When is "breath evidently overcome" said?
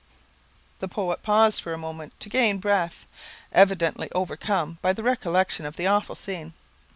2.57-4.79